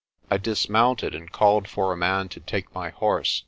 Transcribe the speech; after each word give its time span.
I 0.31 0.37
dismounted 0.37 1.13
and 1.13 1.31
called 1.31 1.67
for 1.67 1.93
a 1.93 1.95
man 1.95 2.27
to 2.29 2.39
take 2.39 2.73
my 2.73 2.89
horse. 2.89 3.39